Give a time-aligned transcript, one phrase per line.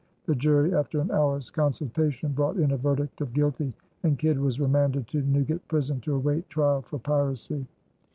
[0.25, 4.59] The jury after an hour's consultation brought in a verdict of guilty, and Kidd was
[4.59, 7.67] remanded to Newgate Prison to await trial for piracy.